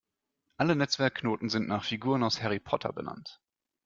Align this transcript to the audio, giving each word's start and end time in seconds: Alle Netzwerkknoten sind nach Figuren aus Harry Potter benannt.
Alle 0.57 0.75
Netzwerkknoten 0.75 1.49
sind 1.49 1.67
nach 1.67 1.83
Figuren 1.83 2.23
aus 2.23 2.41
Harry 2.41 2.57
Potter 2.59 2.91
benannt. 2.91 3.39